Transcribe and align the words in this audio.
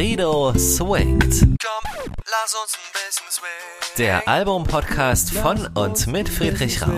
Frido 0.00 0.54
swingt. 0.56 1.40
Komm, 1.60 2.14
lass 2.24 2.54
uns 2.54 2.72
ein 2.72 2.90
bisschen 2.94 3.26
swingen. 3.28 3.98
Der 3.98 4.26
Album-Podcast 4.26 5.30
von 5.30 5.66
und 5.74 6.06
mit 6.06 6.26
Friedrich 6.26 6.80
Rau. 6.80 6.88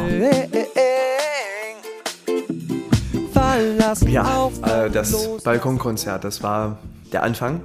Ja, 4.07 4.51
äh, 4.65 4.89
das 4.89 5.43
Balkonkonzert, 5.43 6.23
das 6.23 6.45
war 6.45 6.79
der 7.13 7.25
Anfang. 7.25 7.63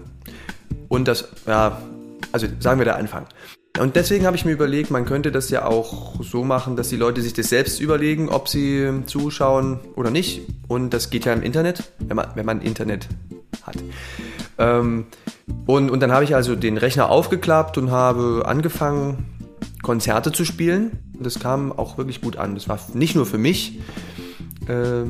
Und 0.87 1.07
das, 1.07 1.29
ja, 1.45 1.83
also 2.31 2.47
sagen 2.59 2.79
wir 2.79 2.85
der 2.85 2.95
Anfang. 2.95 3.27
Und 3.77 3.95
deswegen 3.95 4.25
habe 4.25 4.35
ich 4.35 4.43
mir 4.43 4.53
überlegt, 4.53 4.89
man 4.89 5.05
könnte 5.05 5.31
das 5.31 5.51
ja 5.51 5.67
auch 5.67 6.15
so 6.23 6.43
machen, 6.45 6.75
dass 6.75 6.89
die 6.89 6.95
Leute 6.95 7.21
sich 7.21 7.33
das 7.33 7.49
selbst 7.49 7.79
überlegen, 7.79 8.29
ob 8.29 8.49
sie 8.49 8.91
zuschauen 9.05 9.81
oder 9.95 10.09
nicht. 10.09 10.41
Und 10.67 10.95
das 10.95 11.11
geht 11.11 11.25
ja 11.25 11.33
im 11.33 11.43
Internet, 11.43 11.83
wenn 11.99 12.15
man, 12.15 12.31
wenn 12.33 12.45
man 12.47 12.59
Internet 12.61 13.07
hat. 13.61 13.75
Ähm, 14.57 15.05
und, 15.65 15.89
und 15.89 15.99
dann 15.99 16.11
habe 16.11 16.23
ich 16.23 16.35
also 16.35 16.55
den 16.55 16.77
Rechner 16.77 17.09
aufgeklappt 17.09 17.77
und 17.77 17.91
habe 17.91 18.43
angefangen, 18.45 19.25
Konzerte 19.81 20.31
zu 20.31 20.45
spielen. 20.45 20.99
Und 21.15 21.25
das 21.25 21.39
kam 21.39 21.71
auch 21.71 21.97
wirklich 21.97 22.21
gut 22.21 22.37
an. 22.37 22.55
Das 22.55 22.67
war 22.67 22.79
nicht 22.93 23.15
nur 23.15 23.25
für 23.25 23.37
mich 23.37 23.79
äh, 24.67 25.03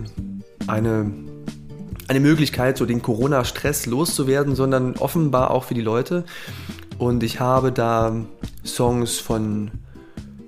eine, 0.68 1.12
eine 2.08 2.20
Möglichkeit, 2.20 2.78
so 2.78 2.86
den 2.86 3.02
Corona-Stress 3.02 3.86
loszuwerden, 3.86 4.56
sondern 4.56 4.96
offenbar 4.98 5.52
auch 5.52 5.64
für 5.64 5.74
die 5.74 5.82
Leute. 5.82 6.26
Und 6.98 7.24
ich 7.24 7.40
habe 7.40 7.72
da 7.72 8.16
Songs 8.66 9.20
von, 9.20 9.72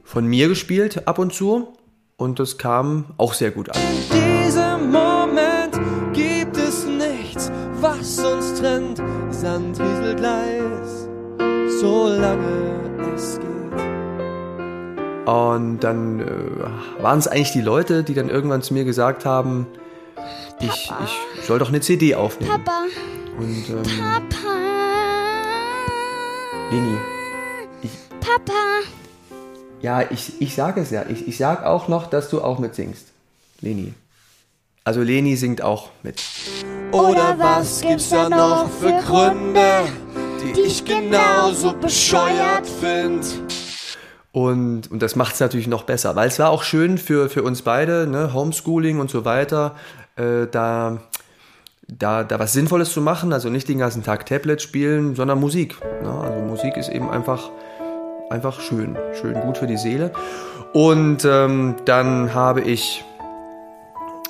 von 0.03 0.25
mir 0.25 0.47
gespielt 0.47 1.08
ab 1.08 1.20
und 1.20 1.34
zu. 1.34 1.73
Und 2.17 2.39
das 2.39 2.58
kam 2.58 3.05
auch 3.17 3.34
sehr 3.34 3.52
gut 3.52 3.70
an. 3.70 3.81
In 4.11 4.45
diesem 4.45 4.91
Moment 4.91 5.59
was 7.81 8.19
uns 8.19 8.59
trennt. 8.59 9.02
Sandrieselgleis, 9.31 11.08
solange 11.80 12.80
es 13.16 13.39
geht. 13.39 13.49
Und 15.27 15.80
dann 15.80 16.19
äh, 16.22 17.03
waren 17.03 17.19
es 17.19 17.27
eigentlich 17.27 17.52
die 17.52 17.61
Leute, 17.61 18.03
die 18.03 18.13
dann 18.13 18.30
irgendwann 18.30 18.61
zu 18.61 18.73
mir 18.73 18.83
gesagt 18.83 19.25
haben, 19.25 19.67
ich, 20.59 20.91
ich 21.38 21.45
soll 21.45 21.59
doch 21.59 21.69
eine 21.69 21.80
CD 21.81 22.16
aufnehmen. 22.16 22.52
Papa, 22.52 22.83
Und 23.38 23.69
ähm, 23.69 23.83
Papa, 23.83 24.55
Leni, 26.72 26.97
ich, 27.83 27.91
Papa. 28.19 28.53
ja, 29.81 30.02
ich, 30.09 30.41
ich 30.41 30.55
sage 30.55 30.81
es 30.81 30.89
ja. 30.91 31.05
Ich, 31.07 31.27
ich 31.27 31.38
sag 31.38 31.63
auch 31.63 31.88
noch, 31.88 32.07
dass 32.07 32.30
du 32.30 32.41
auch 32.41 32.59
mitsingst. 32.59 33.07
Leni. 33.61 33.94
Also 34.90 35.04
Leni 35.04 35.36
singt 35.36 35.62
auch 35.62 35.92
mit. 36.02 36.20
Oder 36.92 37.36
was 37.38 37.82
gibt's 37.82 38.09
da 38.09 38.28
noch 38.28 38.68
für 38.72 38.92
Gründe, 39.06 39.84
die 40.42 40.62
ich 40.62 40.84
genauso 40.84 41.73
bescheuert 41.73 42.66
find? 42.66 43.23
Und, 44.31 44.90
und 44.90 45.00
das 45.04 45.16
macht 45.16 45.36
es 45.36 45.42
natürlich 45.42 45.68
noch 45.68 45.84
besser, 45.84 46.16
weil 46.16 46.28
es 46.28 46.40
war 46.40 46.50
auch 46.50 46.64
schön 46.64 46.98
für, 46.98 47.30
für 47.30 47.44
uns 47.44 47.62
beide, 47.62 48.08
ne? 48.08 48.34
Homeschooling 48.34 49.00
und 49.00 49.12
so 49.12 49.26
weiter, 49.26 49.76
äh, 50.16 50.48
da, 50.50 50.98
da, 51.88 52.24
da 52.24 52.40
was 52.40 52.53
Sinnvolles 52.53 52.92
zu 52.92 53.02
machen, 53.02 53.31
also 53.31 53.50
nicht 53.50 53.70
den 53.70 53.78
ganzen 53.78 54.03
Tag 54.03 54.26
Tablet 54.26 54.59
spielen, 54.59 55.14
sondern 55.14 55.40
Musik. 55.40 55.76
Ne? 56.02 56.09
Also 56.09 56.42
Musik 56.42 56.78
ist 56.78 56.90
eben 56.90 57.12
einfach, 57.12 57.52
einfach 58.31 58.59
schön, 58.59 58.98
schön 59.22 59.40
gut 59.40 59.59
für 59.59 59.68
die 59.68 59.78
Seele. 59.78 60.12
Und 60.74 61.26
ähm, 61.26 61.76
dann 61.86 62.34
habe 62.34 62.62
ich 62.62 63.03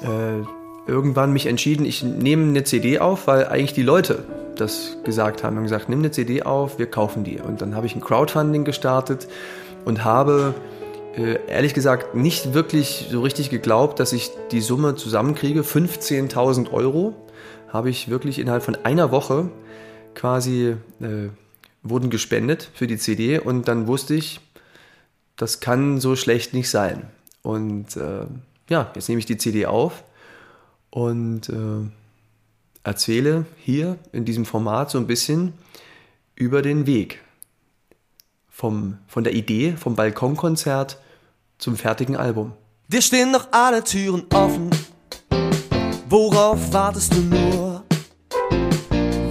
äh, 0.01 0.45
irgendwann 0.87 1.33
mich 1.33 1.45
entschieden, 1.45 1.85
ich 1.85 2.03
nehme 2.03 2.47
eine 2.47 2.63
CD 2.63 2.99
auf, 2.99 3.27
weil 3.27 3.47
eigentlich 3.47 3.73
die 3.73 3.83
Leute 3.83 4.23
das 4.55 4.97
gesagt 5.03 5.43
haben. 5.43 5.55
Haben 5.55 5.63
gesagt, 5.63 5.89
nimm 5.89 5.99
eine 5.99 6.11
CD 6.11 6.43
auf, 6.43 6.79
wir 6.79 6.87
kaufen 6.87 7.23
die. 7.23 7.39
Und 7.39 7.61
dann 7.61 7.75
habe 7.75 7.85
ich 7.85 7.95
ein 7.95 8.01
Crowdfunding 8.01 8.65
gestartet 8.65 9.27
und 9.85 10.03
habe 10.03 10.53
äh, 11.15 11.37
ehrlich 11.47 11.73
gesagt 11.73 12.15
nicht 12.15 12.53
wirklich 12.53 13.07
so 13.09 13.21
richtig 13.21 13.49
geglaubt, 13.49 13.99
dass 13.99 14.13
ich 14.13 14.31
die 14.51 14.61
Summe 14.61 14.95
zusammenkriege. 14.95 15.61
15.000 15.61 16.71
Euro 16.71 17.15
habe 17.69 17.89
ich 17.89 18.09
wirklich 18.09 18.39
innerhalb 18.39 18.63
von 18.63 18.75
einer 18.83 19.11
Woche 19.11 19.49
quasi 20.15 20.75
äh, 21.01 21.29
wurden 21.83 22.09
gespendet 22.09 22.69
für 22.73 22.87
die 22.87 22.97
CD 22.97 23.39
und 23.39 23.67
dann 23.67 23.87
wusste 23.87 24.15
ich, 24.15 24.41
das 25.37 25.61
kann 25.61 25.99
so 25.99 26.15
schlecht 26.15 26.53
nicht 26.53 26.69
sein. 26.69 27.07
Und 27.41 27.95
äh, 27.95 28.25
ja, 28.69 28.91
jetzt 28.95 29.09
nehme 29.09 29.19
ich 29.19 29.25
die 29.25 29.37
CD 29.37 29.65
auf 29.65 30.03
und 30.89 31.49
äh, 31.49 31.89
erzähle 32.83 33.45
hier 33.57 33.97
in 34.11 34.25
diesem 34.25 34.45
Format 34.45 34.89
so 34.89 34.97
ein 34.97 35.07
bisschen 35.07 35.53
über 36.35 36.61
den 36.61 36.85
Weg 36.85 37.21
vom, 38.47 38.97
von 39.07 39.23
der 39.23 39.33
Idee 39.33 39.75
vom 39.77 39.95
Balkonkonzert 39.95 40.99
zum 41.57 41.75
fertigen 41.75 42.15
Album. 42.15 42.53
Dir 42.87 43.01
stehen 43.01 43.31
noch 43.31 43.47
alle 43.51 43.83
Türen 43.83 44.23
offen. 44.33 44.69
Worauf 46.07 46.73
wartest 46.73 47.13
du 47.13 47.21
nur? 47.21 47.83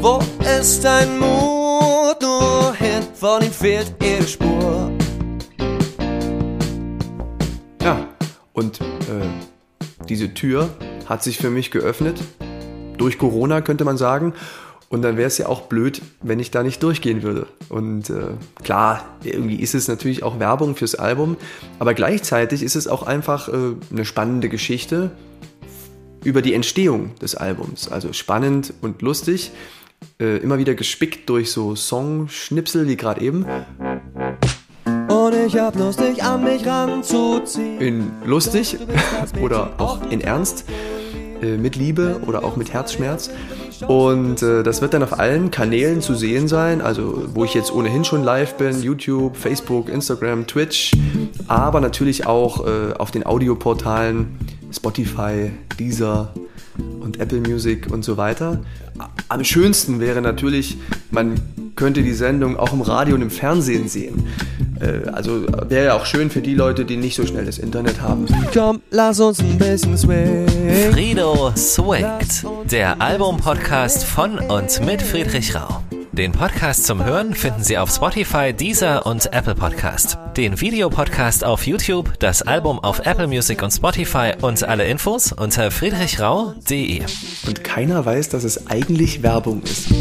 Wo 0.01 0.21
ist 0.61 0.85
dein 0.85 1.19
Mut? 1.19 2.23
Nur 2.23 2.75
hin, 2.75 3.03
von 3.15 3.43
ihm 3.43 3.51
fehlt 3.51 3.95
jede 4.01 4.27
Spur. 4.27 4.93
Ja, 7.83 8.09
und 8.59 8.81
äh, 8.81 8.85
diese 10.09 10.35
Tür 10.35 10.69
hat 11.07 11.23
sich 11.23 11.39
für 11.39 11.49
mich 11.49 11.71
geöffnet. 11.71 12.21
Durch 12.97 13.17
Corona 13.17 13.61
könnte 13.61 13.85
man 13.85 13.97
sagen. 13.97 14.35
Und 14.89 15.03
dann 15.03 15.17
wäre 15.17 15.29
es 15.29 15.39
ja 15.39 15.47
auch 15.47 15.63
blöd, 15.63 16.03
wenn 16.23 16.41
ich 16.41 16.51
da 16.51 16.63
nicht 16.63 16.83
durchgehen 16.83 17.23
würde. 17.23 17.47
Und 17.69 18.11
äh, 18.11 18.31
klar, 18.65 19.05
irgendwie 19.23 19.57
ist 19.57 19.75
es 19.75 19.87
natürlich 19.87 20.23
auch 20.23 20.41
Werbung 20.41 20.77
fürs 20.77 20.95
Album, 20.95 21.37
aber 21.79 21.93
gleichzeitig 21.93 22.63
ist 22.63 22.75
es 22.75 22.89
auch 22.89 23.03
einfach 23.03 23.49
äh, 23.49 23.53
eine 23.93 24.05
spannende 24.05 24.49
Geschichte 24.49 25.11
über 26.25 26.41
die 26.43 26.55
Entstehung 26.55 27.15
des 27.17 27.35
Albums. 27.35 27.89
Also 27.89 28.15
spannend 28.15 28.73
und 28.81 29.03
lustig, 29.03 29.53
äh, 30.19 30.39
immer 30.39 30.59
wieder 30.59 30.75
gespickt 30.75 31.29
durch 31.29 31.53
so 31.53 31.77
Songschnipsel 31.77 32.89
wie 32.89 32.97
gerade 32.97 33.21
eben. 33.21 33.45
Und 35.09 35.35
ich 35.35 35.57
hab 35.57 35.77
Lust, 35.77 36.01
dich 36.01 36.23
an 36.23 36.45
mich 36.45 36.67
ranzuziehen. 36.67 37.81
In 37.81 38.13
lustig 38.25 38.77
oder 39.41 39.71
auch 39.79 40.11
in 40.11 40.21
Ernst, 40.21 40.65
äh, 41.43 41.57
mit 41.57 41.77
Liebe 41.77 42.21
oder 42.27 42.45
auch 42.45 42.57
mit 42.57 42.73
Herzschmerz. 42.73 43.31
Und 43.87 44.43
äh, 44.43 44.63
das 44.63 44.83
wird 44.83 44.93
dann 44.93 45.03
auf 45.03 45.19
allen 45.19 45.51
Kanälen 45.51 46.01
zu 46.03 46.15
sehen 46.15 46.49
sein, 46.49 46.81
also 46.81 47.25
wo 47.33 47.45
ich 47.45 47.55
jetzt 47.55 47.73
ohnehin 47.73 48.05
schon 48.05 48.23
live 48.23 48.55
bin, 48.55 48.83
YouTube, 48.83 49.37
Facebook, 49.37 49.89
Instagram, 49.89 50.47
Twitch, 50.47 50.93
aber 51.47 51.81
natürlich 51.81 52.27
auch 52.27 52.67
äh, 52.67 52.93
auf 52.99 53.11
den 53.11 53.25
Audioportalen 53.25 54.37
Spotify, 54.73 55.51
Deezer 55.79 56.35
und 57.01 57.21
Apple 57.21 57.41
Music 57.41 57.91
und 57.91 58.05
so 58.05 58.17
weiter. 58.17 58.61
Am 59.29 59.45
schönsten 59.45 60.01
wäre 60.01 60.21
natürlich, 60.21 60.77
man 61.11 61.41
könnte 61.77 62.03
die 62.03 62.13
Sendung 62.13 62.57
auch 62.57 62.73
im 62.73 62.81
Radio 62.81 63.15
und 63.15 63.23
im 63.23 63.31
Fernsehen 63.31 63.89
sehen. 63.89 64.27
Äh, 64.81 65.09
also 65.11 65.45
wäre 65.69 65.87
ja 65.87 65.95
auch 65.95 66.07
schön 66.07 66.31
für 66.31 66.41
die 66.41 66.55
Leute, 66.55 66.85
die 66.85 66.97
nicht 66.97 67.15
so 67.15 67.27
schnell 67.27 67.45
das 67.45 67.59
Internet 67.59 68.01
haben. 68.01 68.27
Komm, 68.53 68.81
lass 68.91 69.21
uns 69.21 69.41
ein 69.41 69.59
bisschen 69.59 69.97
swingen. 69.97 70.49
Frido 70.93 71.53
swingt. 71.57 72.45
Der 72.71 73.01
Album-Podcast 73.01 74.05
von 74.05 74.39
und 74.39 74.85
mit 74.85 75.03
Friedrich 75.03 75.55
Rau. 75.55 75.83
Den 76.13 76.33
Podcast 76.33 76.85
zum 76.85 77.05
Hören 77.05 77.33
finden 77.33 77.63
Sie 77.63 77.79
auf 77.79 77.91
Spotify, 77.91 78.53
Deezer 78.53 79.07
und 79.07 79.33
Apple 79.33 79.55
Podcast. 79.55 80.19
Den 80.37 80.61
Videopodcast 80.61 81.45
auf 81.45 81.65
YouTube, 81.65 82.19
das 82.19 82.43
Album 82.43 82.81
auf 82.81 83.07
Apple 83.07 83.29
Music 83.29 83.63
und 83.63 83.71
Spotify 83.71 84.33
und 84.41 84.65
alle 84.65 84.89
Infos 84.89 85.31
unter 85.31 85.71
friedrichrau.de. 85.71 87.03
Und 87.47 87.63
keiner 87.63 88.05
weiß, 88.05 88.31
dass 88.31 88.43
es 88.43 88.67
eigentlich 88.67 89.23
Werbung 89.23 89.63
ist. 89.63 89.93